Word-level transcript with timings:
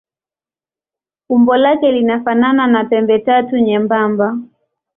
Umbo 1.29 1.57
lake 1.57 1.91
linafanana 1.91 2.67
na 2.67 2.83
pembetatu 2.83 3.55
nyembamba. 3.57 4.37